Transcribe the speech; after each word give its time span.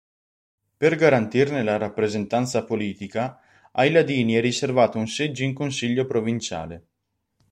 Per 0.77 0.95
garantirne 0.95 1.61
la 1.61 1.77
rappresentanza 1.77 2.63
politica, 2.63 3.39
ai 3.73 3.91
ladini 3.91 4.33
è 4.33 4.41
riservato 4.41 4.97
un 4.97 5.05
seggio 5.05 5.43
in 5.43 5.53
consiglio 5.53 6.07
provinciale. 6.07 6.87